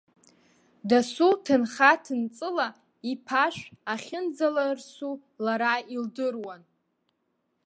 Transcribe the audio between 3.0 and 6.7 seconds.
иԥашә ахьынӡаларсу лара илдыруан.